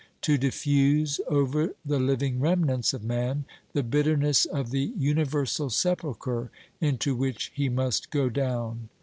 To 0.21 0.35
diffuse 0.35 1.19
over 1.27 1.75
the 1.85 1.99
living 1.99 2.39
remnants 2.39 2.91
of 2.91 3.03
man 3.03 3.45
the 3.73 3.83
bitterness 3.83 4.45
of 4.45 4.71
the 4.71 4.91
universal 4.97 5.69
sepulchre 5.69 6.49
into 6.79 7.13
which 7.15 7.51
he 7.53 7.69
must 7.69 8.09
go 8.09 8.27
down. 8.27 8.89